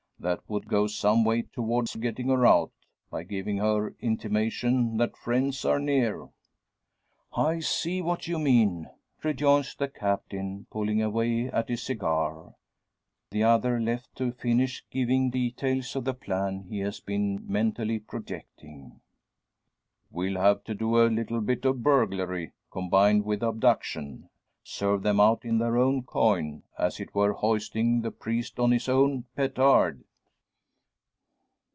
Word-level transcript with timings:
That 0.21 0.47
would 0.47 0.67
go 0.67 0.85
some 0.85 1.23
way 1.25 1.41
towards 1.41 1.95
getting 1.95 2.27
her 2.27 2.45
out 2.45 2.71
by 3.09 3.23
giving 3.23 3.57
her 3.57 3.95
intimation 3.99 4.97
that 4.97 5.17
friends 5.17 5.65
are 5.65 5.79
near." 5.79 6.29
"I 7.35 7.59
see 7.59 8.03
what 8.03 8.27
you 8.27 8.37
mean," 8.37 8.87
rejoins 9.23 9.73
the 9.73 9.87
Captain, 9.87 10.67
pulling 10.69 11.01
away 11.01 11.47
at 11.47 11.69
his 11.69 11.81
cigar, 11.81 12.53
the 13.31 13.41
other 13.41 13.79
left 13.81 14.15
to 14.17 14.31
finish 14.31 14.85
giving 14.91 15.31
details 15.31 15.95
of 15.95 16.05
the 16.05 16.13
plan 16.13 16.65
he 16.69 16.77
has 16.81 16.99
been 16.99 17.43
mentally 17.51 17.97
projecting. 17.97 19.01
"We'll 20.11 20.39
have 20.39 20.63
to 20.65 20.75
do 20.75 21.01
a 21.03 21.09
little 21.09 21.41
bit 21.41 21.65
of 21.65 21.81
burglary, 21.81 22.51
combined 22.69 23.25
with 23.25 23.41
abduction. 23.41 24.29
Serve 24.61 25.01
them 25.01 25.19
out 25.19 25.43
in 25.45 25.57
their 25.57 25.77
own 25.77 26.03
coin; 26.03 26.61
as 26.77 26.99
it 26.99 27.15
were 27.15 27.33
hoisting 27.33 28.01
the 28.01 28.11
priest 28.11 28.59
on 28.59 28.69
his 28.69 28.87
own 28.87 29.23
petard!" 29.35 30.03